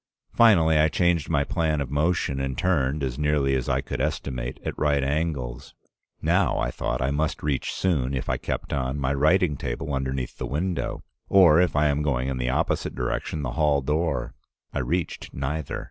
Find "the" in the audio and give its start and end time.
10.39-10.47, 12.39-12.49, 13.43-13.51